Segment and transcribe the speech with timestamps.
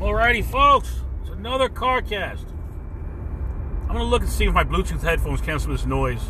[0.00, 2.50] Alrighty, folks, it's another CarCast.
[3.82, 6.22] I'm gonna look and see if my Bluetooth headphones cancel this noise.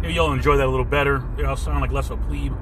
[0.00, 1.18] Maybe y'all enjoy that a little better.
[1.18, 2.52] Maybe I'll sound like less of a plebe.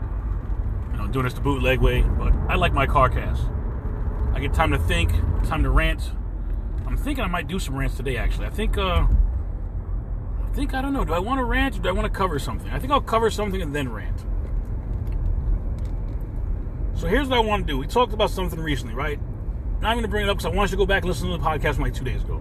[0.92, 4.34] You know, doing this the bootleg way, but I like my CarCast.
[4.34, 5.10] I get time to think,
[5.46, 6.12] time to rant.
[6.86, 8.16] I'm thinking I might do some rants today.
[8.16, 8.78] Actually, I think.
[8.78, 9.06] uh
[10.42, 11.04] I think I don't know.
[11.04, 12.70] Do I want to rant or do I want to cover something?
[12.70, 14.24] I think I'll cover something and then rant.
[16.94, 17.76] So here's what I want to do.
[17.76, 19.20] We talked about something recently, right?
[19.84, 21.10] Now I'm going to bring it up because I want you to go back and
[21.10, 22.40] listen to the podcast from like two days ago.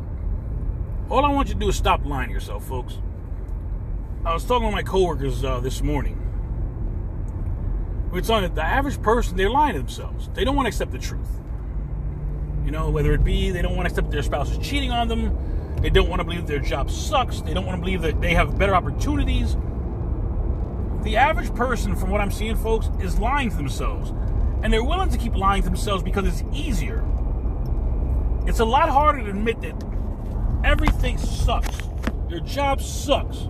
[1.10, 3.00] All I want you to do is stop lying to yourself, folks.
[4.24, 6.18] I was talking with my coworkers uh, this morning.
[8.14, 10.30] We were talking the average person, they're lying to themselves.
[10.34, 11.28] They don't want to accept the truth.
[12.64, 15.10] You know, whether it be they don't want to accept their spouse is cheating on
[15.10, 15.38] them,
[15.82, 18.36] they don't want to believe their job sucks, they don't want to believe that they
[18.36, 19.58] have better opportunities.
[21.02, 24.14] The average person, from what I'm seeing, folks, is lying to themselves.
[24.64, 27.04] And they're willing to keep lying to themselves because it's easier.
[28.46, 29.76] It's a lot harder to admit that
[30.64, 31.78] everything sucks.
[32.30, 33.48] Your job sucks.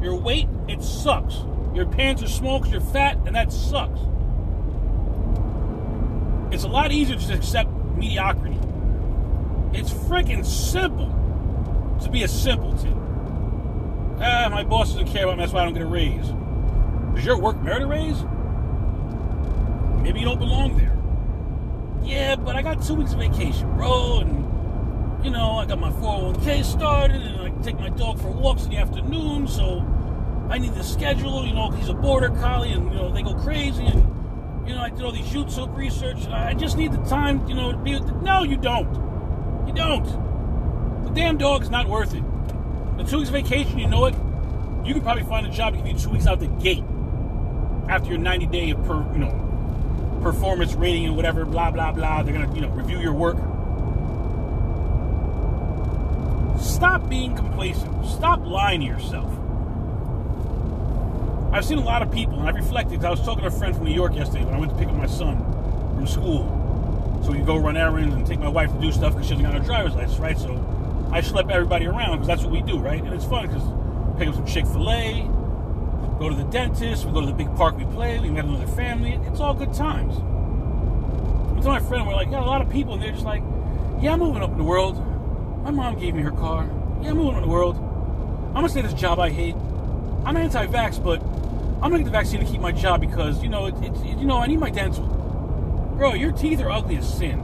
[0.00, 1.36] Your weight, it sucks.
[1.74, 4.00] Your pants are small because you're fat, and that sucks.
[6.52, 8.58] It's a lot easier to accept mediocrity.
[9.72, 11.08] It's freaking simple
[12.02, 12.96] to be a simpleton.
[14.20, 16.26] Ah, my boss doesn't care about me, that's why I don't get a raise.
[17.14, 18.22] Does your work merit a raise?
[20.02, 20.99] Maybe you don't belong there.
[22.02, 25.90] Yeah, but I got two weeks of vacation, bro, and you know, I got my
[25.90, 29.80] 401k started, and I take my dog for walks in the afternoon, so
[30.48, 31.46] I need the schedule.
[31.46, 34.80] You know, he's a border collie, and you know they go crazy, and you know
[34.80, 36.26] I did all these YouTube research.
[36.28, 37.92] I just need the time, you know, to be.
[37.92, 38.92] The, no, you don't.
[39.66, 41.04] You don't.
[41.04, 42.24] The damn dog's not worth it.
[42.96, 44.14] The two weeks of vacation, you know it.
[44.84, 46.82] You can probably find a job to give you two weeks out the gate
[47.88, 49.49] after your 90 day per, you know,
[50.20, 52.22] performance rating and whatever, blah blah blah.
[52.22, 53.36] They're gonna, you know, review your work.
[56.60, 58.06] Stop being complacent.
[58.06, 59.30] Stop lying to yourself.
[61.52, 63.04] I've seen a lot of people, and I've reflected.
[63.04, 64.88] I was talking to a friend from New York yesterday when I went to pick
[64.88, 65.38] up my son
[65.96, 67.20] from school.
[67.24, 69.34] So we could go run errands and take my wife to do stuff because she
[69.34, 70.38] doesn't got her driver's license, right?
[70.38, 70.54] So
[71.10, 73.02] I schlep everybody around because that's what we do, right?
[73.02, 73.62] And it's fun because
[74.18, 75.28] pick up some Chick Fil A,
[76.20, 78.66] go to the dentist, we go to the big park we play, we met another
[78.66, 79.18] family.
[79.24, 80.14] It's all good times.
[80.16, 83.42] I told my friend, we're like, got a lot of people, and they're just like,
[84.02, 84.98] yeah, I'm moving up in the world.
[85.64, 86.68] My mom gave me her car.
[87.00, 87.76] Yeah, I'm moving up in the world.
[88.48, 89.54] I'm gonna stay this job I hate.
[90.26, 93.66] I'm anti-vax, but I'm gonna get the vaccine to keep my job because you know
[93.66, 95.06] it's it, you know I need my dental.
[95.96, 97.38] Bro, your teeth are ugly as sin.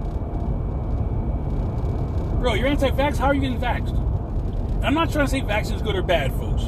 [2.41, 3.17] Bro, you're anti-vax.
[3.17, 3.97] How are you getting vaxxed?
[4.85, 6.65] I'm not trying to say vaccine is good or bad, folks.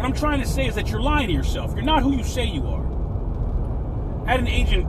[0.00, 1.74] What I'm trying to say is that you're lying to yourself.
[1.74, 4.26] You're not who you say you are.
[4.26, 4.86] I had an agent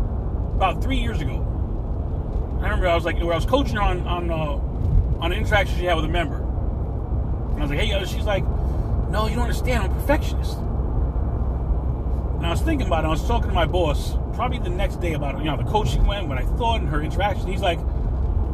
[0.55, 1.45] about three years ago.
[2.61, 5.37] I remember I was like, where I was coaching her on on uh, on an
[5.37, 6.37] interaction she had with a member.
[6.37, 8.45] And I was like, hey, she's like,
[9.09, 9.83] no, you don't understand.
[9.83, 10.57] I'm a perfectionist.
[10.59, 13.07] And I was thinking about it.
[13.07, 16.07] I was talking to my boss probably the next day about you know the coaching
[16.07, 17.47] went, what I thought, and her interaction.
[17.47, 17.79] He's like,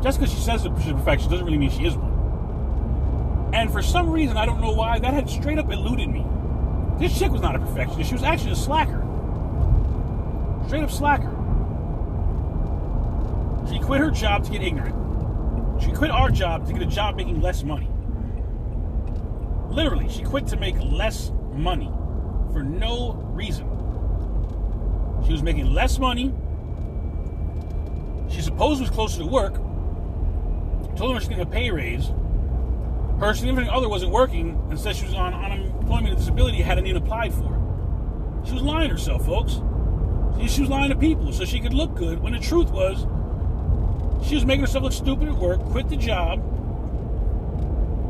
[0.01, 3.51] just because she says she's a perfectionist doesn't really mean she is one.
[3.53, 6.25] And for some reason, I don't know why, that had straight up eluded me.
[6.99, 8.09] This chick was not a perfectionist.
[8.09, 9.03] She was actually a slacker.
[10.65, 11.31] Straight up slacker.
[13.69, 14.95] She quit her job to get ignorant.
[15.81, 17.89] She quit our job to get a job making less money.
[19.69, 21.91] Literally, she quit to make less money
[22.51, 23.67] for no reason.
[25.25, 26.33] She was making less money.
[28.29, 29.55] She supposed was closer to work.
[30.95, 32.09] Told her she was getting a pay raise.
[33.19, 37.01] Her significant other wasn't working and said she was on unemployment and disability, hadn't even
[37.01, 38.47] applied for it.
[38.47, 39.61] She was lying to herself, folks.
[40.51, 43.07] She was lying to people so she could look good when the truth was
[44.23, 46.39] she was making herself look stupid at work, quit the job,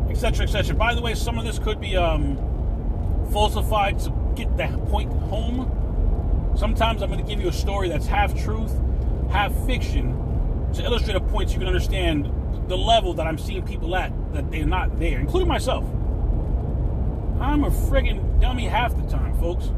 [0.09, 0.75] etc., etc.
[0.75, 2.37] By the way, some of this could be um,
[3.31, 6.55] falsified to get that point home.
[6.57, 8.73] Sometimes I'm going to give you a story that's half truth,
[9.29, 10.13] half fiction,
[10.73, 12.31] to illustrate a point so you can understand
[12.67, 15.83] the level that I'm seeing people at that they're not there, including myself.
[17.39, 19.71] I'm a friggin' dummy half the time, folks.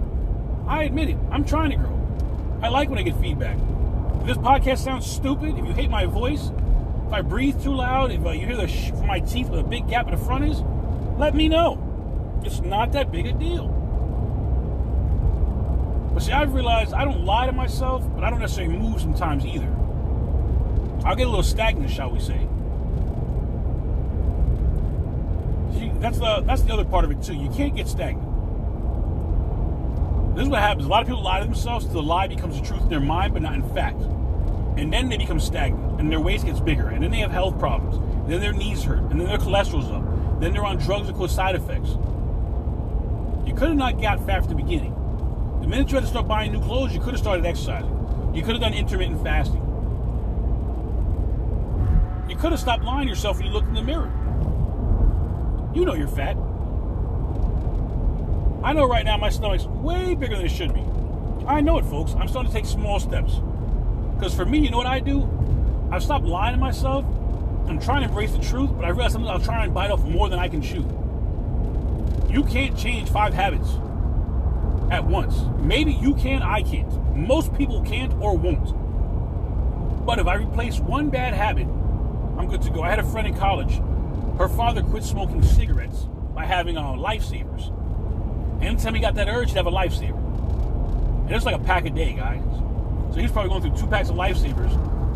[0.68, 1.18] I admit it.
[1.32, 1.96] I'm trying to grow.
[2.62, 3.58] I like when I get feedback.
[4.22, 6.52] If this podcast sounds stupid, if you hate my voice,
[7.08, 9.64] if I breathe too loud, if uh, you hear the sh- from my teeth a
[9.64, 10.62] big gap in the front is,
[11.18, 12.42] let me know.
[12.46, 13.68] It's not that big a deal.
[16.14, 19.46] But see, I've realized I don't lie to myself, but I don't necessarily move sometimes
[19.46, 19.68] either.
[21.06, 22.48] I'll get a little stagnant, shall we say.
[25.74, 27.34] See, that's the that's the other part of it too.
[27.34, 28.28] You can't get stagnant.
[30.36, 30.86] This is what happens.
[30.86, 33.02] A lot of people lie to themselves, so the lie becomes the truth in their
[33.02, 34.02] mind, but not in fact.
[34.78, 37.60] And then they become stagnant, and their waist gets bigger, and then they have health
[37.60, 37.98] problems.
[37.98, 40.40] And then their knees hurt, and then their cholesterol's up.
[40.40, 41.90] Then they're on drugs that cause side effects.
[43.46, 44.94] You could have not got fat from the beginning.
[45.62, 48.32] The minute you had to start buying new clothes, you could have started exercising.
[48.34, 49.66] You could have done intermittent fasting.
[52.30, 54.10] You could have stopped lying to yourself when you looked in the mirror.
[55.74, 56.36] You know you're fat.
[58.64, 60.84] I know right now my stomach's way bigger than it should be.
[61.46, 62.14] I know it, folks.
[62.16, 63.40] I'm starting to take small steps.
[64.16, 65.30] Because for me, you know what I do?
[65.92, 67.06] I've stopped lying to myself.
[67.68, 70.04] I'm trying to embrace the truth, but I realize sometimes I'll try and bite off
[70.04, 70.86] more than I can chew.
[72.30, 73.70] You can't change five habits
[74.92, 75.36] at once.
[75.60, 77.16] Maybe you can, I can't.
[77.16, 78.76] Most people can't or won't.
[80.06, 81.68] But if I replace one bad habit,
[82.38, 82.82] I'm good to go.
[82.82, 83.80] I had a friend in college.
[84.40, 87.76] Her father quit smoking cigarettes by having uh, lifesavers.
[88.64, 90.18] Anytime he got that urge, he'd have a lifesaver.
[91.26, 92.42] And it's like a pack a day, guys.
[93.14, 94.72] So he's probably going through two packs of lifesavers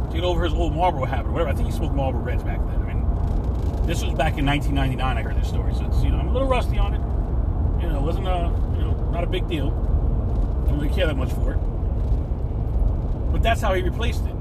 [0.09, 1.49] to get over his old Marlboro habit or whatever.
[1.51, 2.81] I think he smoked Marlboro Reds back then.
[2.81, 5.17] I mean, this was back in 1999.
[5.17, 7.81] I heard this story, so it's, you know I'm a little rusty on it.
[7.81, 9.67] You know, it wasn't a you know not a big deal.
[9.67, 13.31] I Don't really care that much for it.
[13.31, 14.32] But that's how he replaced it.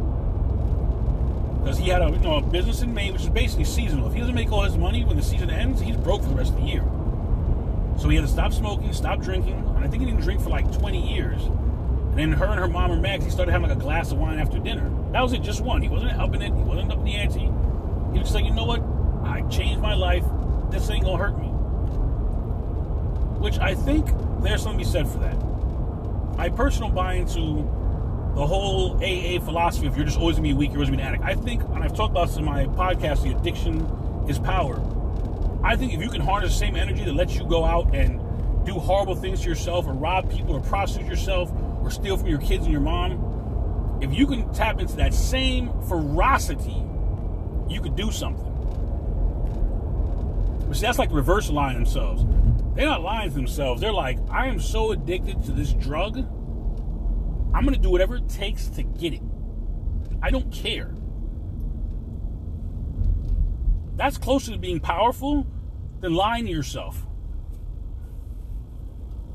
[1.63, 4.09] Because he had a you know a business in Maine, which is basically seasonal.
[4.09, 6.35] If he doesn't make all his money when the season ends, he's broke for the
[6.35, 6.85] rest of the year.
[7.99, 10.51] So he had to stop smoking, stop drinking, and I think he didn't drink for
[10.51, 11.41] like 20 years.
[11.43, 14.19] And then her and her mom and Max, he started having like a glass of
[14.19, 14.91] wine after dinner.
[15.13, 15.83] That was it, just one.
[15.83, 16.47] He wasn't helping it.
[16.47, 17.41] He wasn't up in the ante.
[17.41, 18.83] He was just like, you know what?
[19.25, 20.25] I changed my life.
[20.71, 21.47] This ain't gonna hurt me.
[23.39, 24.09] Which I think
[24.43, 25.37] there's something to be said for that.
[26.37, 27.63] My personal buy into
[28.35, 31.03] the whole AA philosophy of you're just always gonna be weak, you're always gonna be
[31.03, 31.25] an addict.
[31.25, 33.81] I think, and I've talked about this in my podcast, the addiction
[34.29, 34.81] is power.
[35.63, 38.21] I think if you can harness the same energy that lets you go out and
[38.65, 41.53] do horrible things to yourself or rob people or prostitute yourself
[41.83, 45.71] or steal from your kids and your mom, if you can tap into that same
[45.89, 46.83] ferocity,
[47.69, 48.49] you could do something.
[50.67, 52.25] But see, that's like reverse lying themselves.
[52.75, 53.81] They're not lying to themselves.
[53.81, 56.27] They're like, I am so addicted to this drug,
[57.55, 59.23] I'm going to do whatever it takes to get it.
[60.23, 60.95] I don't care.
[63.97, 65.47] That's closer to being powerful
[66.01, 67.07] than lying to yourself.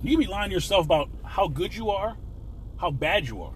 [0.01, 2.17] You can be lying to yourself about how good you are,
[2.79, 3.53] how bad you are.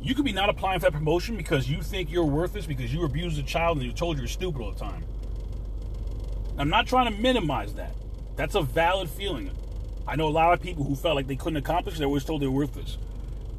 [0.00, 3.04] You could be not applying for that promotion because you think you're worthless because you
[3.04, 5.04] abused a child and you told you you're stupid all the time.
[6.56, 7.94] I'm not trying to minimize that.
[8.36, 9.50] That's a valid feeling.
[10.08, 12.40] I know a lot of people who felt like they couldn't accomplish, they were told
[12.40, 12.96] they were worthless.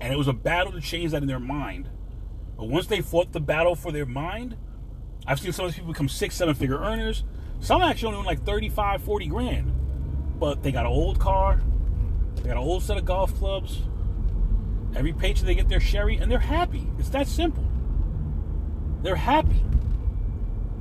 [0.01, 1.87] And it was a battle to change that in their mind.
[2.57, 4.57] But once they fought the battle for their mind,
[5.27, 7.23] I've seen some of these people become six, seven figure earners.
[7.59, 10.39] Some actually only own like 35, 40 grand.
[10.39, 11.61] But they got an old car,
[12.37, 13.83] they got an old set of golf clubs.
[14.95, 16.87] Every paycheck they get their sherry, and they're happy.
[16.97, 17.69] It's that simple.
[19.03, 19.63] They're happy.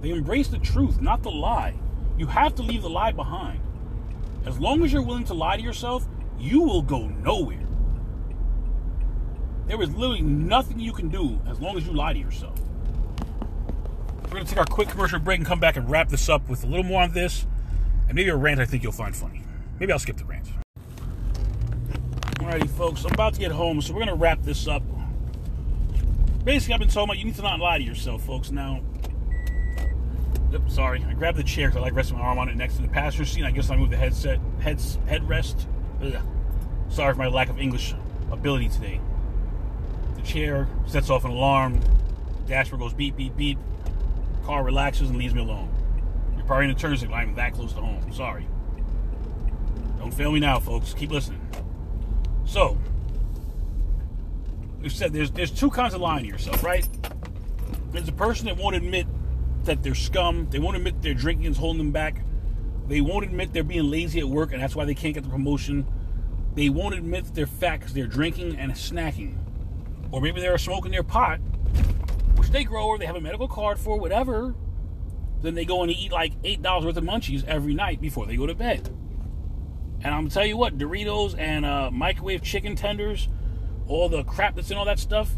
[0.01, 1.75] They embrace the truth, not the lie.
[2.17, 3.61] You have to leave the lie behind.
[4.47, 6.07] As long as you're willing to lie to yourself,
[6.39, 7.67] you will go nowhere.
[9.67, 12.59] There is literally nothing you can do as long as you lie to yourself.
[14.25, 16.49] We're going to take our quick commercial break and come back and wrap this up
[16.49, 17.47] with a little more on this
[18.09, 19.43] and maybe a rant I think you'll find funny.
[19.79, 20.49] Maybe I'll skip the rant.
[22.37, 24.83] Alrighty, folks, I'm about to get home, so we're going to wrap this up.
[26.45, 28.51] Basically, I've been talking about you need to not lie to yourself, folks.
[28.51, 28.81] Now,
[30.69, 32.83] sorry, I grabbed the chair because I like resting my arm on it next to
[32.83, 33.45] the passenger seat.
[33.45, 35.67] I guess I moved the headset, heads, headrest.
[36.03, 36.15] Ugh.
[36.89, 37.95] Sorry for my lack of English
[38.31, 39.01] ability today.
[40.17, 41.81] The chair sets off an alarm.
[42.47, 43.59] Dashboard goes beep, beep, beep.
[44.45, 45.69] Car relaxes and leaves me alone.
[46.37, 47.17] You're probably in the turn signal.
[47.17, 48.13] I'm that close to home.
[48.13, 48.47] Sorry.
[49.99, 50.95] Don't fail me now, folks.
[50.95, 51.41] Keep listening.
[52.47, 52.79] So,
[54.81, 56.89] we said there's there's two kinds of lying to yourself, right?
[57.91, 59.07] There's a person that won't admit
[59.65, 60.49] that they're scum.
[60.51, 62.23] They won't admit their drinking is holding them back.
[62.87, 65.31] They won't admit they're being lazy at work and that's why they can't get the
[65.31, 65.87] promotion.
[66.55, 69.37] They won't admit that they're fat because they're drinking and snacking.
[70.11, 71.39] Or maybe they're smoking their pot,
[72.37, 74.55] which they grow or they have a medical card for, whatever.
[75.43, 78.47] Then they go and eat like $8 worth of munchies every night before they go
[78.47, 78.89] to bed.
[80.03, 83.29] And I'm gonna tell you what, Doritos and uh, microwave chicken tenders,
[83.87, 85.33] all the crap that's in all that stuff,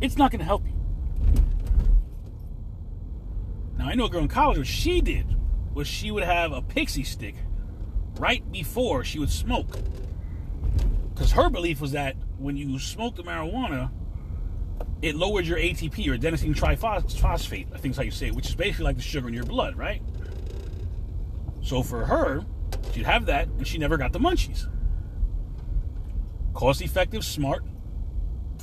[0.00, 0.72] it's not gonna help you.
[3.78, 5.26] Now I know a girl in college what she did
[5.74, 7.34] was she would have a pixie stick
[8.20, 9.78] right before she would smoke.
[11.12, 13.90] Because her belief was that when you smoke the marijuana,
[15.02, 18.48] it lowered your ATP or adenosine triphosphate, I think is how you say it, which
[18.48, 20.02] is basically like the sugar in your blood, right?
[21.60, 22.44] So for her,
[22.92, 24.68] she'd have that and she never got the munchies.
[26.54, 27.64] Cost effective, smart,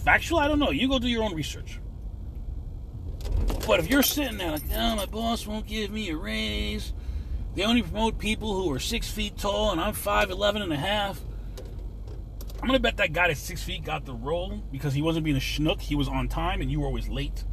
[0.05, 0.71] factual, I don't know.
[0.71, 1.81] You go do your own research.
[3.67, 6.93] But if you're sitting there like, oh, my boss won't give me a raise,
[7.53, 11.19] they only promote people who are six feet tall and I'm 5'11 and a half.
[12.61, 15.35] I'm gonna bet that guy that's six feet got the role because he wasn't being
[15.35, 15.81] a schnook.
[15.81, 17.43] He was on time and you were always late.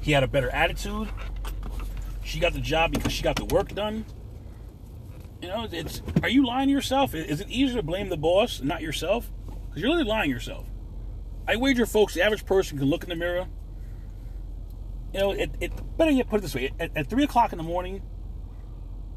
[0.00, 1.08] He had a better attitude.
[2.22, 4.04] She got the job because she got the work done.
[5.42, 7.16] You know, it's are you lying to yourself?
[7.16, 9.28] Is it easier to blame the boss, not yourself?
[9.48, 10.66] Because you're really lying yourself.
[11.48, 13.48] I wager, folks, the average person can look in the mirror.
[15.16, 17.56] You know, it, it better yet put it this way: at, at three o'clock in
[17.56, 18.02] the morning,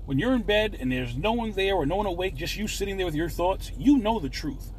[0.05, 2.69] when you're in bed and there's no one there or no one awake, just you
[2.69, 4.71] sitting there with your thoughts, you know the truth.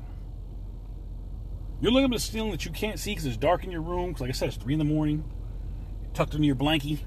[1.82, 4.08] You're looking at the ceiling that you can't see because it's dark in your room.
[4.08, 5.24] Because, like I said, it's three in the morning,
[6.14, 7.00] tucked under your blankie.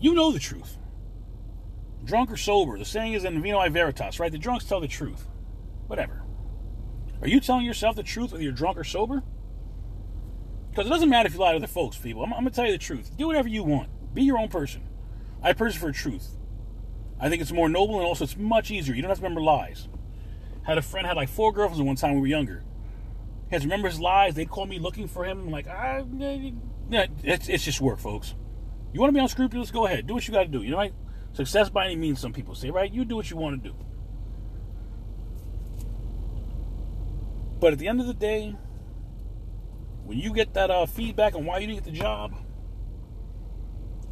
[0.00, 0.78] You know the truth.
[2.04, 4.32] Drunk or sober, the saying is in vino i veritas, right?
[4.32, 5.28] The drunks tell the truth.
[5.88, 6.22] Whatever.
[7.20, 9.22] Are you telling yourself the truth whether you're drunk or sober?
[10.72, 12.24] Because it doesn't matter if you lie to other folks, people.
[12.24, 13.14] I'm, I'm going to tell you the truth.
[13.18, 13.90] Do whatever you want.
[14.14, 14.88] Be your own person.
[15.42, 16.38] I person for truth.
[17.20, 18.94] I think it's more noble and also it's much easier.
[18.94, 19.88] You don't have to remember lies.
[20.62, 22.64] Had a friend had like four girlfriends at one time when we were younger.
[23.50, 24.34] He has to remember his lies.
[24.34, 25.40] They'd call me looking for him.
[25.42, 26.04] I'm like, I,
[26.88, 28.34] yeah, it's, it's just work, folks.
[28.94, 29.70] You want to be unscrupulous?
[29.70, 30.06] Go ahead.
[30.06, 30.62] Do what you got to do.
[30.62, 30.94] You know, right?
[31.34, 32.90] Success by any means, some people say, right?
[32.90, 33.76] You do what you want to do.
[37.60, 38.56] But at the end of the day,
[40.04, 42.34] when you get that uh, feedback on why you didn't get the job,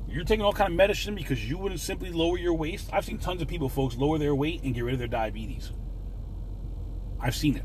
[0.09, 2.91] you're taking all kind of medicine because you wouldn't simply lower your waist.
[2.93, 5.73] I've seen tons of people, folks, lower their weight and get rid of their diabetes.
[7.21, 7.65] I've seen it.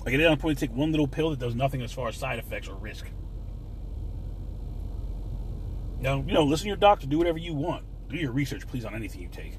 [0.00, 2.16] I Like they don't probably take one little pill that does nothing as far as
[2.16, 3.06] side effects or risk.
[6.00, 7.06] Now, you know, listen to your doctor.
[7.06, 7.84] Do whatever you want.
[8.08, 9.58] Do your research, please, on anything you take.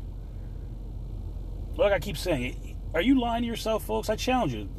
[1.75, 4.09] Like I keep saying, are you lying to yourself, folks?
[4.09, 4.69] I challenge you.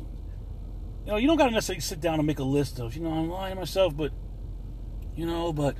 [1.04, 3.02] You know, you don't got to necessarily sit down and make a list of, you
[3.02, 4.12] know, I'm lying to myself, but,
[5.16, 5.76] you know, but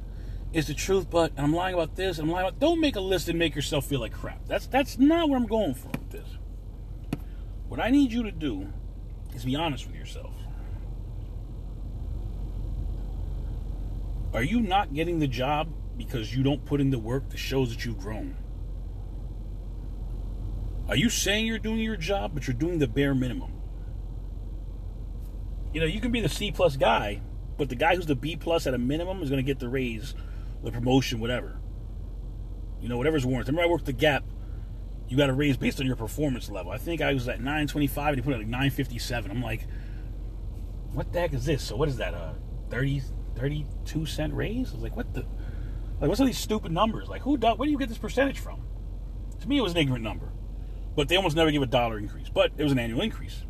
[0.53, 2.59] it's the truth, but I'm lying about this, I'm lying about.
[2.59, 4.47] Don't make a list and make yourself feel like crap.
[4.47, 6.27] That's that's not where I'm going for with this.
[7.69, 8.73] What I need you to do
[9.35, 10.33] is be honest with yourself.
[14.33, 17.71] Are you not getting the job because you don't put in the work that shows
[17.71, 18.37] that you've grown?
[20.89, 23.60] Are you saying you're doing your job, but you're doing the bare minimum?
[25.73, 27.21] You know, you can be the C plus guy,
[27.57, 29.69] but the guy who's the B plus at a minimum is going to get the
[29.69, 30.15] raise,
[30.63, 31.61] the promotion, whatever.
[32.81, 33.53] You know, whatever's warranted.
[33.53, 34.25] Remember, I worked the Gap.
[35.09, 36.73] You got a raise based on your performance level.
[36.73, 39.31] I think I was at 925 and he put it like 957.
[39.31, 39.67] I'm like,
[40.93, 41.63] what the heck is this?
[41.63, 42.15] So what is that?
[42.15, 42.37] A
[42.71, 43.03] 30,
[43.37, 44.71] 32 cent raise?
[44.71, 45.27] I was like, what the?
[46.01, 47.09] Like, what's all these stupid numbers?
[47.09, 47.37] Like, who?
[47.37, 48.63] Where do you get this percentage from?
[49.41, 50.33] To me, it was an ignorant number.
[50.97, 52.29] But they almost never give a dollar increase.
[52.29, 53.45] But it was an annual increase.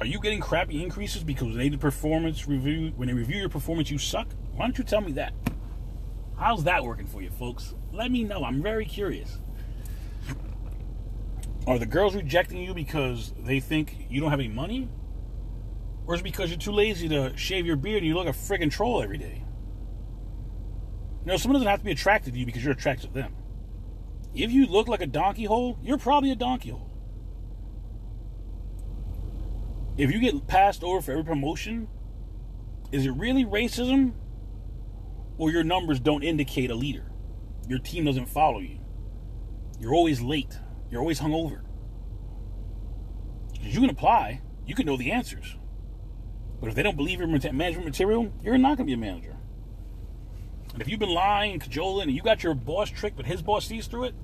[0.00, 3.90] Are you getting crappy increases because they did performance review when they review your performance
[3.90, 4.28] you suck?
[4.54, 5.32] Why don't you tell me that?
[6.36, 7.74] How's that working for you, folks?
[7.92, 8.44] Let me know.
[8.44, 9.40] I'm very curious.
[11.66, 14.88] Are the girls rejecting you because they think you don't have any money?
[16.06, 18.30] Or is it because you're too lazy to shave your beard and you look a
[18.30, 19.42] friggin' troll every day?
[21.24, 23.34] You know, someone doesn't have to be attracted to you because you're attracted to them.
[24.32, 26.87] If you look like a donkey hole, you're probably a donkey hole.
[29.98, 31.88] If you get passed over for every promotion,
[32.92, 34.12] is it really racism?
[35.38, 37.10] Or your numbers don't indicate a leader?
[37.68, 38.78] Your team doesn't follow you.
[39.80, 40.56] You're always late.
[40.88, 41.62] You're always hungover.
[43.60, 45.56] You can apply, you can know the answers.
[46.60, 49.36] But if they don't believe your management material, you're not going to be a manager.
[50.72, 53.42] And if you've been lying and cajoling and you got your boss tricked, but his
[53.42, 54.14] boss sees through it,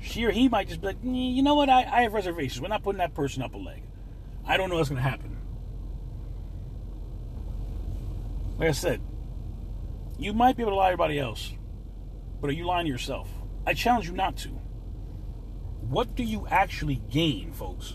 [0.00, 2.60] she or he might just be like, mm, you know what, I, I have reservations.
[2.60, 3.82] We're not putting that person up a leg.
[4.46, 5.36] I don't know what's going to happen.
[8.58, 9.00] Like I said,
[10.18, 11.52] you might be able to lie to everybody else,
[12.40, 13.28] but are you lying to yourself?
[13.66, 14.48] I challenge you not to.
[15.80, 17.94] What do you actually gain, folks?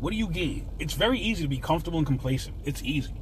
[0.00, 0.68] What do you gain?
[0.78, 2.56] It's very easy to be comfortable and complacent.
[2.64, 3.14] It's easy.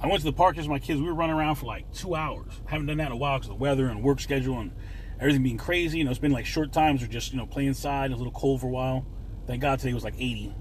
[0.00, 1.00] I went to the park with my kids.
[1.00, 2.60] We were running around for like two hours.
[2.66, 4.72] Haven't done that in a while because the weather and work schedule and
[5.18, 5.98] everything being crazy.
[5.98, 8.06] You know, it's been like short times or just, you know, play inside.
[8.06, 9.06] It was a little cold for a while.
[9.46, 10.54] Thank God today was like 80.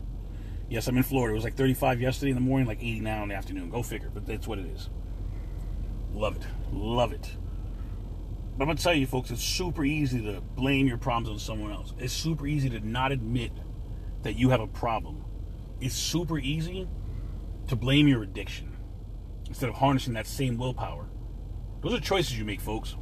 [0.69, 1.33] Yes, I'm in Florida.
[1.33, 3.69] It was like 35 yesterday in the morning, like 80 now in the afternoon.
[3.69, 4.89] Go figure, but that's what it is.
[6.13, 6.43] Love it.
[6.71, 7.29] Love it.
[8.57, 11.39] But I'm going to tell you, folks, it's super easy to blame your problems on
[11.39, 11.93] someone else.
[11.97, 13.51] It's super easy to not admit
[14.21, 15.25] that you have a problem.
[15.79, 16.87] It's super easy
[17.67, 18.77] to blame your addiction
[19.47, 21.07] instead of harnessing that same willpower.
[21.81, 22.95] Those are choices you make, folks.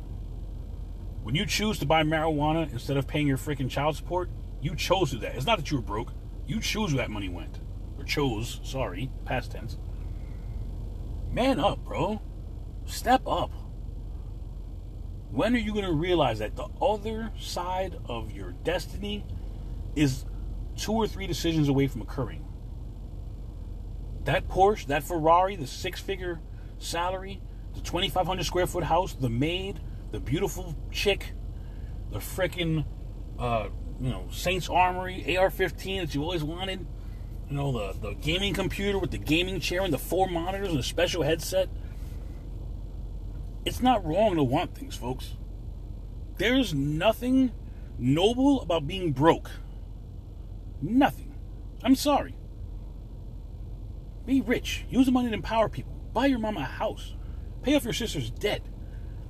[1.24, 4.30] When you choose to buy marijuana instead of paying your freaking child support,
[4.62, 5.36] you chose to that.
[5.36, 6.14] It's not that you were broke.
[6.46, 7.60] You chose where that money went.
[7.98, 9.78] Or chose, sorry, past tense.
[11.32, 12.22] Man up, bro.
[12.86, 13.52] Step up.
[15.32, 19.26] When are you going to realize that the other side of your destiny
[19.96, 20.26] is
[20.76, 22.46] two or three decisions away from occurring?
[24.26, 26.42] That Porsche, that Ferrari, the six figure
[26.80, 27.42] salary,
[27.74, 29.80] the 2,500 square foot house, the maid,
[30.12, 31.34] the beautiful chick,
[32.12, 32.86] the freaking,
[33.40, 33.70] uh,
[34.02, 36.88] you know, Saints Armory AR-15 that you always wanted,
[37.50, 40.80] you know, the the gaming computer with the gaming chair and the four monitors and
[40.80, 41.70] a special headset.
[43.64, 45.36] It's not wrong to want things, folks.
[46.38, 47.52] There's nothing
[48.00, 49.52] noble about being broke.
[50.82, 51.36] Nothing.
[51.84, 52.36] I'm sorry.
[54.26, 54.86] Be rich.
[54.90, 55.94] Use the money to empower people.
[56.12, 57.14] Buy your mama a house.
[57.62, 58.64] Pay off your sister's debt.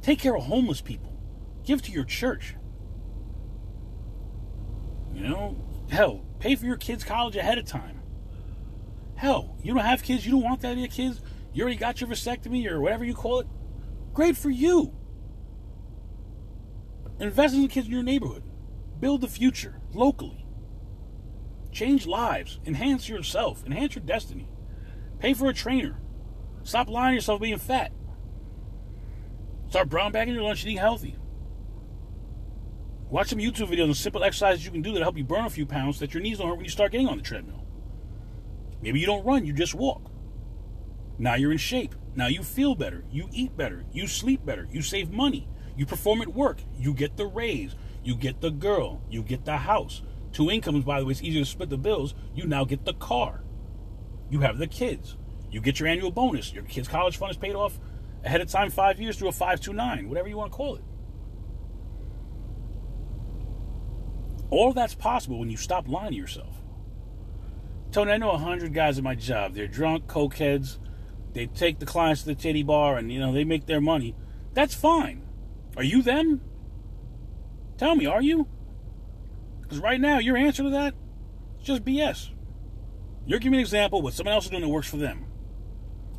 [0.01, 1.11] Take care of homeless people.
[1.65, 2.55] Give to your church.
[5.13, 5.57] You know,
[5.89, 8.01] hell, pay for your kids' college ahead of time.
[9.15, 11.21] Hell, you don't have kids, you don't want that your kids,
[11.53, 13.47] you already got your vasectomy or whatever you call it.
[14.13, 14.93] Great for you.
[17.19, 18.43] Invest in the kids in your neighborhood.
[18.99, 20.45] Build the future locally.
[21.71, 22.59] Change lives.
[22.65, 23.63] Enhance yourself.
[23.65, 24.47] Enhance your destiny.
[25.19, 25.99] Pay for a trainer.
[26.63, 27.91] Stop lying to yourself being fat.
[29.69, 31.15] Start brown bagging your lunch, and eating healthy.
[33.11, 35.49] Watch some YouTube videos on simple exercises you can do that help you burn a
[35.49, 37.65] few pounds so that your knees don't hurt when you start getting on the treadmill.
[38.81, 40.09] Maybe you don't run, you just walk.
[41.19, 41.93] Now you're in shape.
[42.15, 43.03] Now you feel better.
[43.11, 43.83] You eat better.
[43.91, 44.65] You sleep better.
[44.71, 45.49] You save money.
[45.75, 46.61] You perform at work.
[46.79, 47.75] You get the raise.
[48.01, 49.01] You get the girl.
[49.09, 50.01] You get the house.
[50.31, 52.15] Two incomes, by the way, it's easier to split the bills.
[52.33, 53.43] You now get the car.
[54.29, 55.17] You have the kids.
[55.51, 56.53] You get your annual bonus.
[56.53, 57.77] Your kids' college fund is paid off
[58.23, 60.83] ahead of time five years through a 529, whatever you want to call it.
[64.51, 66.62] All that's possible when you stop lying to yourself.
[67.91, 69.53] Tony, I know a hundred guys at my job.
[69.53, 70.77] They're drunk, cokeheads.
[71.34, 74.15] They take the clients to the titty bar and, you know, they make their money.
[74.53, 75.24] That's fine.
[75.77, 76.42] Are you them?
[77.77, 78.48] Tell me, are you?
[79.61, 80.94] Because right now, your answer to that
[81.59, 82.29] is just BS.
[83.25, 85.25] You're giving an example of what someone else is doing that works for them.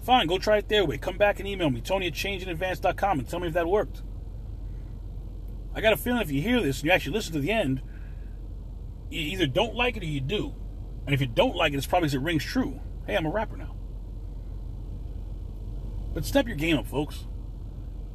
[0.03, 0.97] Fine, go try it their way.
[0.97, 4.03] Come back and email me, Tony at changeinadvance.com, and tell me if that worked.
[5.75, 7.83] I got a feeling if you hear this and you actually listen to the end,
[9.12, 10.55] you either don't like it or you do.
[11.07, 12.81] And if you don't like it, it's probably because it rings true.
[13.07, 13.77] Hey, I'm a rapper now.
[16.14, 17.27] But step your game up, folks.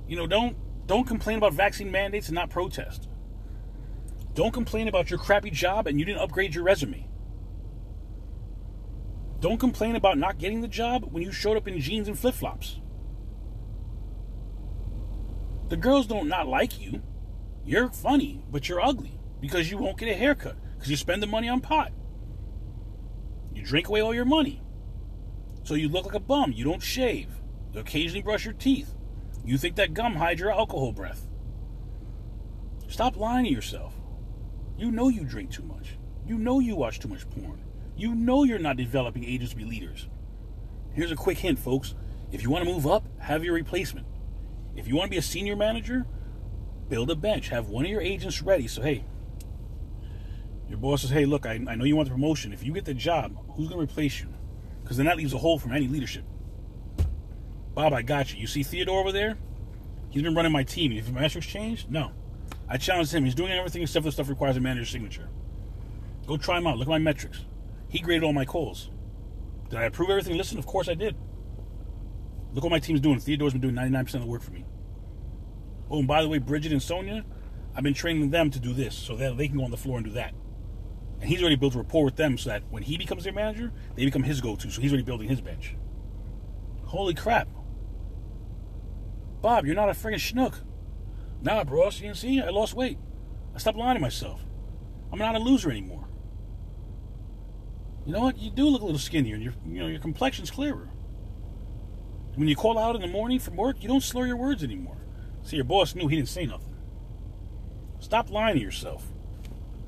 [0.07, 0.57] You know, don't
[0.88, 3.10] don't complain about vaccine mandates and not protest.
[4.33, 7.10] Don't complain about your crappy job and you didn't upgrade your resume.
[9.39, 12.36] Don't complain about not getting the job when you showed up in jeans and flip
[12.36, 12.79] flops.
[15.69, 17.01] The girls don't not like you.
[17.65, 21.27] You're funny, but you're ugly because you won't get a haircut because you spend the
[21.27, 21.91] money on pot.
[23.53, 24.61] You drink away all your money.
[25.63, 26.53] So you look like a bum.
[26.53, 27.29] You don't shave.
[27.73, 28.93] You occasionally brush your teeth.
[29.43, 31.27] You think that gum hides your alcohol breath.
[32.87, 33.93] Stop lying to yourself.
[34.77, 35.97] You know you drink too much.
[36.25, 37.63] You know you watch too much porn.
[37.95, 40.07] You know you're not developing agents to be leaders.
[40.93, 41.95] Here's a quick hint, folks.
[42.31, 44.05] If you want to move up, have your replacement.
[44.75, 46.05] If you want to be a senior manager,
[46.89, 47.49] build a bench.
[47.49, 48.67] Have one of your agents ready.
[48.67, 49.05] So, hey,
[50.69, 52.53] your boss says, hey, look, I, I know you want the promotion.
[52.53, 54.27] If you get the job, who's going to replace you?
[54.84, 56.23] Because then that leaves a hole from any leadership.
[57.73, 58.39] Bob, I got you.
[58.39, 59.38] You see Theodore over there?
[60.10, 60.91] He's been running my team.
[60.91, 62.12] If my metrics changed, no.
[62.69, 63.23] I challenged him.
[63.23, 65.30] He's doing everything except for the stuff requires a manager's signature.
[66.25, 66.77] Go try him out.
[66.77, 67.45] Look at my metrics.
[67.89, 68.89] He graded all my calls.
[69.69, 70.38] Did I approve everything?
[70.38, 71.15] Listen, of course I did.
[72.53, 73.19] Look what my team's doing.
[73.19, 74.65] Theodore's been doing 99% of the work for me.
[75.89, 77.23] Oh, and by the way, Bridget and Sonia,
[77.75, 79.97] I've been training them to do this so that they can go on the floor
[79.97, 80.34] and do that.
[81.19, 83.71] And he's already built a rapport with them so that when he becomes their manager,
[83.95, 84.69] they become his go to.
[84.69, 85.75] So he's already building his bench.
[86.86, 87.47] Holy crap.
[89.41, 90.56] Bob, you're not a friggin' schnook.
[91.41, 92.97] Nah, bro, you see, I lost weight.
[93.56, 94.41] I stopped lying to myself.
[95.12, 96.08] I'm not a loser anymore.
[98.06, 98.38] You know what?
[98.38, 100.89] You do look a little skinnier, and your you know your complexion's clearer.
[102.36, 104.97] When you call out in the morning from work, you don't slur your words anymore.
[105.43, 106.75] See, your boss knew he didn't say nothing.
[107.99, 109.03] Stop lying to yourself.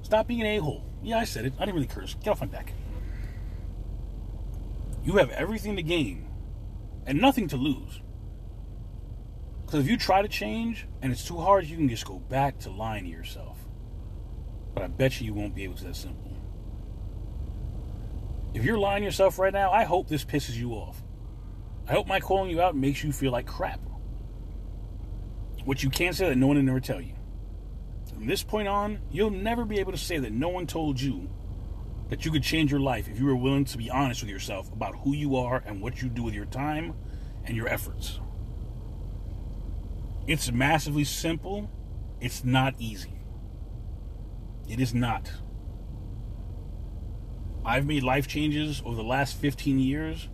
[0.01, 0.88] Stop being an a-hole.
[1.01, 1.53] Yeah, I said it.
[1.57, 2.15] I didn't really curse.
[2.15, 2.73] Get off my back.
[5.03, 6.27] You have everything to gain
[7.05, 8.01] and nothing to lose.
[9.65, 12.59] Because if you try to change and it's too hard, you can just go back
[12.59, 13.57] to lying to yourself.
[14.73, 16.31] But I bet you you won't be able to that simple.
[18.53, 21.03] If you're lying to yourself right now, I hope this pisses you off.
[21.87, 23.79] I hope my calling you out makes you feel like crap.
[25.65, 27.13] What you can't say that no one will ever tell you.
[28.19, 31.29] From this point on, you'll never be able to say that no one told you
[32.09, 34.69] that you could change your life if you were willing to be honest with yourself
[34.73, 36.93] about who you are and what you do with your time
[37.45, 38.19] and your efforts.
[40.27, 41.71] It's massively simple.
[42.19, 43.21] It's not easy.
[44.67, 45.31] It is not.
[47.63, 50.27] I've made life changes over the last 15 years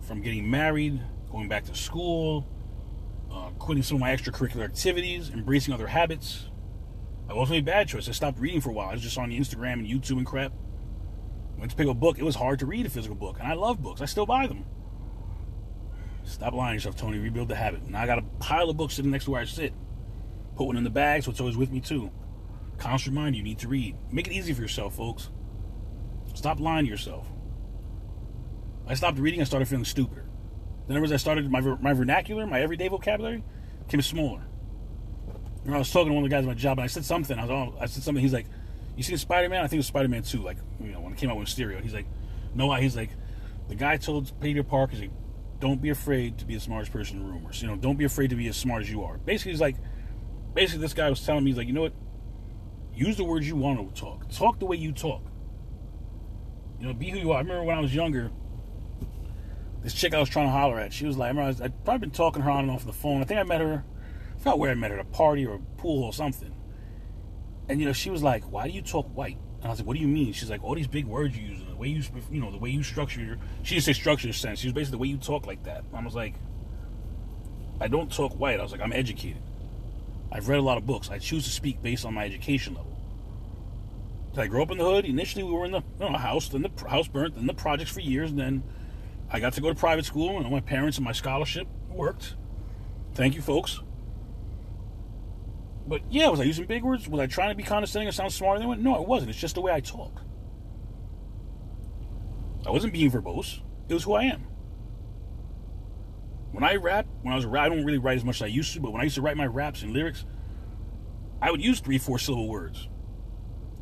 [0.00, 0.98] from getting married,
[1.30, 2.48] going back to school,
[3.32, 6.48] uh, quitting some of my extracurricular activities, embracing other habits.
[7.28, 8.08] I also made bad choices.
[8.10, 8.88] I stopped reading for a while.
[8.88, 10.52] I was just on the Instagram and YouTube and crap.
[11.56, 12.18] Went to pick a book.
[12.18, 14.00] It was hard to read a physical book, and I love books.
[14.00, 14.64] I still buy them.
[16.24, 17.18] Stop lying to yourself, Tony.
[17.18, 17.88] Rebuild the habit.
[17.88, 19.72] Now I got a pile of books sitting next to where I sit.
[20.56, 22.10] Put one in the bag so it's always with me too.
[22.78, 23.96] Constant reminder you need to read.
[24.10, 25.30] Make it easy for yourself, folks.
[26.34, 27.26] Stop lying to yourself.
[28.86, 29.40] I stopped reading.
[29.40, 30.21] I started feeling stupider.
[30.92, 33.42] Then as I started my my vernacular, my everyday vocabulary
[33.86, 34.42] became smaller.
[35.64, 37.04] And I was talking to one of the guys at my job, and I said
[37.04, 37.38] something.
[37.38, 38.22] I was I said something.
[38.22, 38.46] He's like,
[38.96, 39.60] "You seen Spider Man?
[39.60, 40.42] I think it was Spider Man Two.
[40.42, 42.06] Like, you know, when it came out with stereo." He's like,
[42.54, 43.10] "No, why?" He's like,
[43.68, 45.12] "The guy told Peter Parker, like,
[45.60, 47.96] don't be afraid to be the smartest person in the room, or you know, don't
[47.96, 49.76] be afraid to be as smart as you are." Basically, he's like,
[50.52, 51.94] basically, this guy was telling me, he's like, you know what?
[52.94, 54.28] Use the words you want to talk.
[54.30, 55.22] Talk the way you talk.
[56.80, 57.36] You know, be who you are.
[57.36, 58.30] I remember when I was younger,
[59.82, 61.60] this chick I was trying to holler at, she was like, I remember I was,
[61.60, 63.20] I'd probably been talking to her on and off the phone.
[63.20, 63.84] I think I met her,
[64.34, 66.54] I forgot where I met her, at a party or a pool or something.
[67.68, 69.38] And, you know, she was like, why do you talk white?
[69.58, 70.32] And I was like, what do you mean?
[70.32, 72.70] She's like, all these big words you use, the way you, you know, the way
[72.70, 74.60] you structure your, she didn't say structure sense.
[74.60, 75.84] She was basically the way you talk like that.
[75.92, 76.34] I was like,
[77.80, 78.60] I don't talk white.
[78.60, 79.42] I was like, I'm educated.
[80.30, 81.10] I've read a lot of books.
[81.10, 82.96] I choose to speak based on my education level.
[84.32, 85.04] Did I grew up in the hood.
[85.04, 87.90] Initially, we were in the you know, house, then the house burnt, then the projects
[87.90, 88.62] for years, and then
[89.32, 92.36] I got to go to private school, and all my parents and my scholarship worked.
[93.14, 93.80] Thank you, folks.
[95.86, 97.08] But yeah, was I using big words?
[97.08, 98.82] Was I trying to be condescending or sound smarter than anyone?
[98.82, 99.30] No, I wasn't.
[99.30, 100.20] It's just the way I talk.
[102.66, 103.60] I wasn't being verbose.
[103.88, 104.46] It was who I am.
[106.52, 108.42] When I rap, when I was a rap, I don't really write as much as
[108.42, 110.26] I used to, but when I used to write my raps and lyrics,
[111.40, 112.88] I would use three, four syllable words.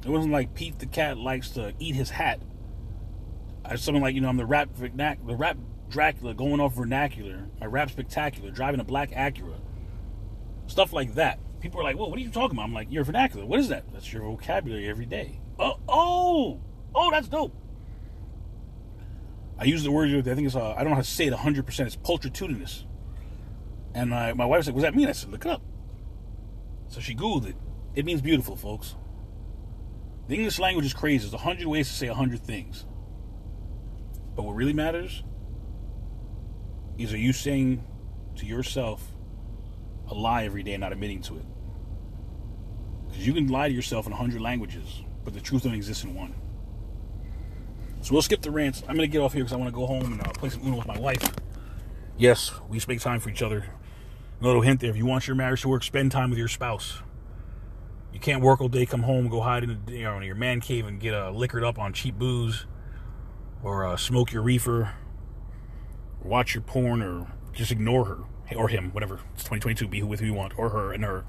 [0.04, 2.40] It wasn't like Pete the cat likes to eat his hat.
[3.64, 5.56] I something like you know I'm the rap the rap
[5.90, 7.48] Dracula going off vernacular.
[7.60, 9.60] My rap spectacular, driving a black Acura.
[10.66, 11.40] Stuff like that.
[11.60, 13.44] People are like, "Well, what are you talking about?" I'm like, "Your vernacular.
[13.44, 13.92] What is that?
[13.92, 16.60] That's your vocabulary every day." Oh, oh,
[16.94, 17.54] oh, that's dope.
[19.58, 20.08] I use the word.
[20.10, 20.56] I think it's.
[20.56, 21.66] Uh, I don't know how to say it 100.
[21.66, 22.84] percent It's pulchritudinous.
[23.94, 25.62] And my my wife said, "What does that mean?" I said, "Look it up."
[26.88, 27.56] So she googled it.
[27.94, 28.96] It means beautiful, folks.
[30.28, 31.24] The English language is crazy.
[31.24, 32.86] There's a hundred ways to say a hundred things.
[34.34, 35.22] But what really matters
[36.98, 37.84] is are you saying
[38.36, 39.12] to yourself
[40.08, 41.44] a lie every day and not admitting to it?
[43.08, 46.04] Because you can lie to yourself in a hundred languages, but the truth only exists
[46.04, 46.34] in one.
[48.02, 48.82] So we'll skip the rants.
[48.88, 50.48] I'm going to get off here because I want to go home and uh, play
[50.48, 51.22] some Uno with my wife.
[52.16, 53.64] Yes, we make time for each other.
[54.40, 56.48] A little hint there: if you want your marriage to work, spend time with your
[56.48, 57.02] spouse.
[58.12, 60.34] You can't work all day, come home, go hide in, the, you know, in your
[60.34, 62.66] man cave and get uh, liquored up on cheap booze,
[63.62, 64.94] or uh, smoke your reefer,
[66.22, 68.18] watch your porn, or just ignore her
[68.56, 69.20] or him, whatever.
[69.34, 69.88] It's 2022.
[69.88, 71.24] Be with who you want, or her and her,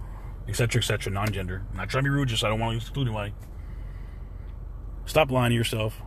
[0.48, 1.12] etc., etc.
[1.13, 1.63] Non-gender.
[1.72, 3.34] I'm not trying to be rude, just I don't want to exclude anybody.
[5.06, 6.02] Stop lying to yourself.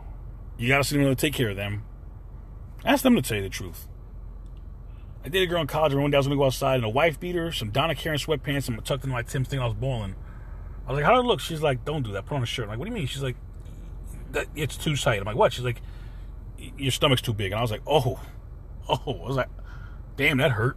[0.57, 1.85] You got to sit to take care of them.
[2.85, 3.89] Ask them to tell you the truth.
[5.25, 6.89] I dated a girl in college, one day I was to go outside and a
[6.89, 10.15] wife beater, some Donna Karan sweatpants, and tucked in my Tim's thing I was bowling.
[10.87, 11.41] I was like, how do it look?
[11.41, 12.27] She's like, don't do that.
[12.27, 12.65] Put on a shirt.
[12.65, 13.07] I'm like, what do you mean?
[13.07, 13.37] She's like,
[14.33, 15.19] that, it's too tight.
[15.19, 15.55] I'm like, what?
[15.55, 15.81] She's like,
[16.59, 17.53] your stomach's too big.
[17.53, 18.21] And I was like, oh,
[18.89, 19.01] oh.
[19.07, 19.49] I was like,
[20.17, 20.77] damn, that hurt.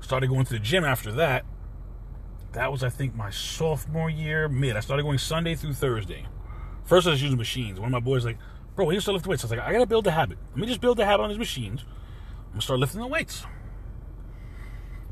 [0.00, 1.44] Started going to the gym after that.
[2.52, 4.76] That was, I think, my sophomore year, mid.
[4.76, 6.26] I started going Sunday through Thursday.
[6.84, 7.80] First, I was using machines.
[7.80, 8.38] One of my boys like,
[8.76, 9.42] bro, we used to lift weights.
[9.42, 10.38] I was like, I gotta build a habit.
[10.50, 11.84] Let me just build a habit on these machines.
[12.46, 13.44] I'm gonna start lifting the weights.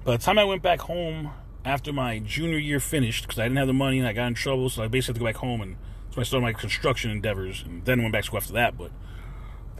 [0.05, 1.31] By the time I went back home
[1.65, 4.35] after my junior year finished, because I didn't have the money and I got in
[4.35, 5.77] trouble, so I basically had to go back home and
[6.13, 8.77] so I started my construction endeavors and then went back to school after that.
[8.77, 8.91] But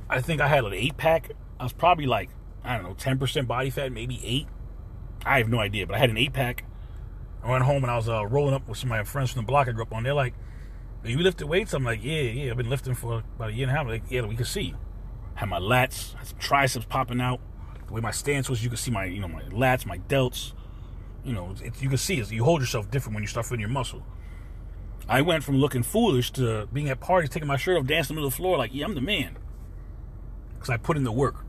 [0.09, 1.31] I think I had an eight pack.
[1.61, 2.31] I was probably like,
[2.65, 4.49] I don't know, 10% body fat, maybe eight.
[5.25, 6.65] I have no idea, but I had an eight pack.
[7.43, 9.43] I went home and I was uh, rolling up with some of my friends from
[9.43, 10.05] the block I grew up on.
[10.05, 10.35] They're like,
[11.05, 11.75] you lifted weights?
[11.75, 13.87] I'm like, yeah, yeah, I've been lifting for about a year and a half.
[13.87, 14.75] Like, yeah, we can see.
[15.35, 17.41] Had my lats, had some triceps popping out.
[17.89, 20.53] The way my stance was, you could see my, you know, my lats, my delts.
[21.25, 22.31] You know, you can see it.
[22.31, 24.03] You hold yourself different when you start feeling your muscle.
[25.09, 28.23] I went from looking foolish to being at parties, taking my shirt off, dancing in
[28.23, 29.37] the floor, like, yeah, I'm the man.
[30.55, 31.45] Because I put in the work.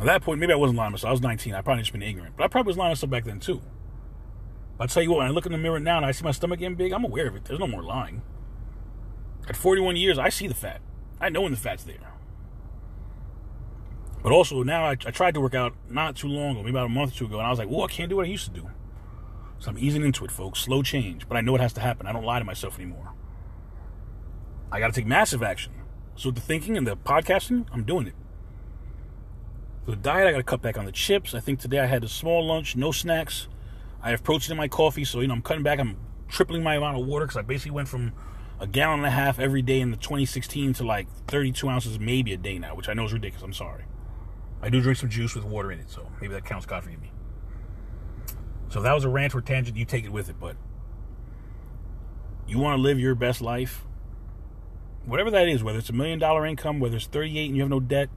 [0.00, 1.08] At that point, maybe I wasn't lying myself.
[1.08, 1.54] I was 19.
[1.54, 2.36] I probably just been ignorant.
[2.36, 3.60] But I probably was lying myself back then, too.
[4.80, 6.30] I'll tell you what, when I look in the mirror now and I see my
[6.30, 7.44] stomach getting big, I'm aware of it.
[7.44, 8.22] There's no more lying.
[9.48, 10.80] At 41 years, I see the fat.
[11.20, 11.96] I know when the fat's there.
[14.22, 16.86] But also now I, I, tried to work out not too long ago, maybe about
[16.86, 18.28] a month or two ago, and I was like, "Whoa, I can't do what I
[18.28, 18.68] used to do."
[19.58, 20.60] So I'm easing into it, folks.
[20.60, 22.06] Slow change, but I know it has to happen.
[22.06, 23.12] I don't lie to myself anymore.
[24.70, 25.72] I got to take massive action.
[26.14, 28.14] So the thinking and the podcasting, I'm doing it.
[29.86, 31.34] The diet, I got to cut back on the chips.
[31.34, 33.48] I think today I had a small lunch, no snacks.
[34.02, 35.80] I have protein in my coffee, so you know I'm cutting back.
[35.80, 35.96] I'm
[36.28, 38.12] tripling my amount of water because I basically went from
[38.60, 42.32] a gallon and a half every day in the 2016 to like 32 ounces maybe
[42.32, 43.42] a day now, which I know is ridiculous.
[43.42, 43.84] I'm sorry.
[44.60, 46.66] I do drink some juice with water in it, so maybe that counts.
[46.66, 47.12] God forgive me.
[48.68, 50.36] So if that was a rant or tangent, you take it with it.
[50.38, 50.56] But
[52.46, 53.84] you want to live your best life,
[55.04, 57.70] whatever that is, whether it's a million dollar income, whether it's 38 and you have
[57.70, 58.10] no debt,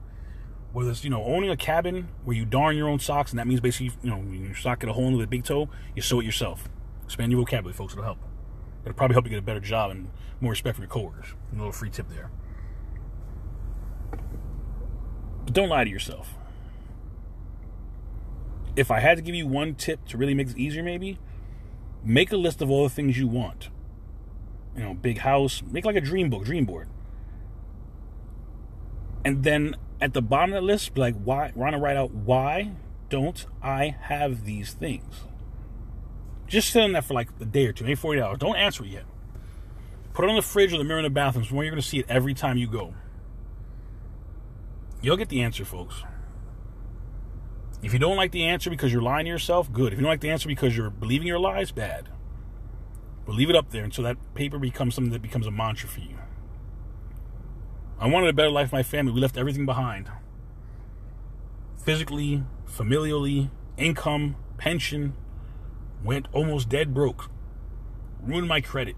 [0.72, 3.46] whether it's you know owning a cabin where you darn your own socks, and that
[3.46, 6.20] means basically you know your sock get a hole in the big toe, you sew
[6.20, 6.68] it yourself.
[7.04, 7.92] Expand your vocabulary, folks.
[7.92, 8.18] It'll help.
[8.84, 10.10] It'll probably help you get a better job and
[10.40, 11.26] more respect from your coworkers.
[11.52, 12.30] A little free tip there.
[15.44, 16.34] But don't lie to yourself.
[18.76, 21.18] If I had to give you one tip to really make this easier, maybe
[22.04, 23.68] make a list of all the things you want.
[24.76, 26.88] You know, big house, make like a dream book, dream board.
[29.24, 32.10] And then at the bottom of the list, be like, why, want to write out
[32.12, 32.72] why
[33.08, 35.24] don't I have these things?
[36.46, 38.38] Just sit on that for like a day or two, maybe 40 hours.
[38.38, 39.04] Don't answer it yet.
[40.12, 41.86] Put it on the fridge or the mirror in the bathroom so you're going to
[41.86, 42.94] see it every time you go.
[45.00, 46.02] You'll get the answer, folks.
[47.82, 49.92] If you don't like the answer because you're lying to yourself, good.
[49.92, 52.08] If you don't like the answer because you're believing your lies, bad.
[53.26, 56.00] But leave it up there until that paper becomes something that becomes a mantra for
[56.00, 56.16] you.
[57.98, 59.12] I wanted a better life for my family.
[59.12, 60.08] We left everything behind.
[61.84, 65.14] Physically, familially, income, pension,
[66.04, 67.30] went almost dead broke.
[68.22, 68.96] Ruined my credit.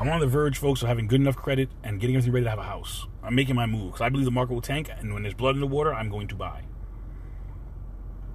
[0.00, 2.50] I'm on the verge, folks, of having good enough credit and getting everything ready to
[2.50, 3.06] have a house.
[3.22, 5.56] I'm making my move because I believe the market will tank, and when there's blood
[5.56, 6.62] in the water, I'm going to buy.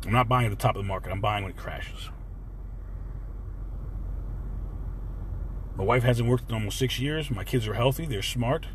[0.06, 1.12] I'm not buying at the top of the market.
[1.12, 2.12] I'm buying when it crashes.
[5.76, 7.32] My wife hasn't worked in almost six years.
[7.32, 8.06] My kids are healthy.
[8.06, 8.68] They're smart.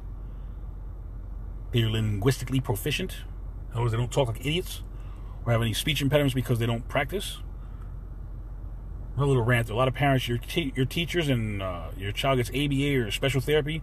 [1.71, 3.19] They're linguistically proficient.
[3.69, 4.83] In other words, they don't talk like idiots
[5.47, 7.39] or have any speech impediments because they don't practice
[9.23, 9.71] a little rant.
[9.71, 13.11] A lot of parents, your te- your teachers, and uh, your child gets ABA or
[13.11, 13.83] special therapy.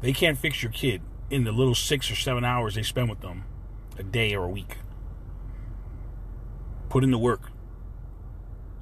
[0.00, 3.20] They can't fix your kid in the little six or seven hours they spend with
[3.20, 3.44] them,
[3.98, 4.76] a day or a week.
[6.88, 7.50] Put in the work.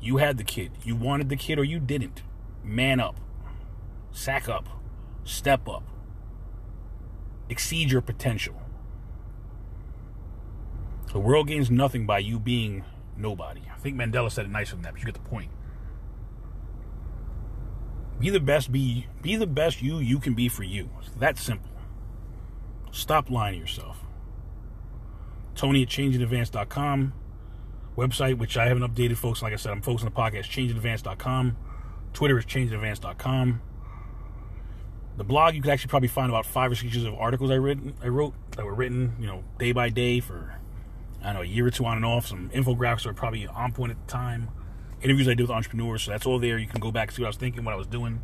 [0.00, 0.72] You had the kid.
[0.82, 2.22] You wanted the kid or you didn't.
[2.64, 3.20] Man up.
[4.10, 4.68] Sack up.
[5.24, 5.84] Step up.
[7.48, 8.60] Exceed your potential.
[11.12, 12.84] The world gains nothing by you being
[13.16, 13.62] nobody.
[13.72, 15.50] I think Mandela said it nicer than that, but you get the point.
[18.18, 20.90] Be the best be be the best you you can be for you.
[21.00, 21.70] It's that simple.
[22.92, 23.98] Stop lying to yourself.
[25.54, 27.14] Tony at changeinadvance.com.
[27.96, 29.42] Website, which I haven't updated, folks.
[29.42, 31.56] Like I said, I'm focusing on the podcast, changeinadvance.com.
[32.14, 33.60] Twitter is changeinadvance.com.
[35.16, 37.54] The blog, you could actually probably find about five or six years of articles I
[37.54, 40.58] written I wrote that were written, you know, day by day for
[41.20, 42.26] I don't know, a year or two on and off.
[42.26, 44.48] Some infographics are probably on point at the time
[45.02, 46.02] interviews I do with entrepreneurs.
[46.02, 46.58] So that's all there.
[46.58, 48.20] You can go back see what I was thinking, what I was doing,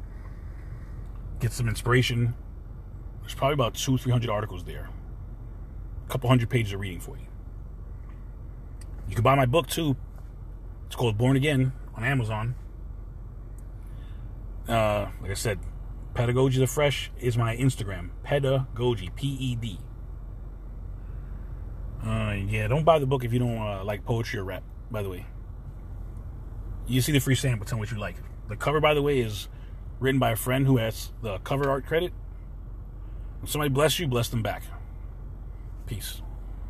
[1.41, 2.35] get some inspiration.
[3.21, 4.89] There's probably about two, three hundred articles there.
[6.07, 7.27] A couple hundred pages of reading for you.
[9.09, 9.97] You can buy my book too.
[10.87, 12.55] It's called Born Again on Amazon.
[14.67, 15.59] Uh, like I said,
[16.15, 18.11] Pedagogy the Fresh is my Instagram.
[18.23, 19.79] Pedagogy, P E D.
[22.05, 25.03] Uh, yeah, don't buy the book if you don't uh, like poetry or rap, by
[25.03, 25.27] the way
[26.89, 27.67] you see the free sample.
[27.67, 28.17] Tell me what you like.
[28.49, 29.49] The cover, by the way, is
[30.01, 32.13] written by a friend who has the cover art credit.
[33.41, 34.63] When somebody bless you, bless them back.
[35.87, 36.23] Peace.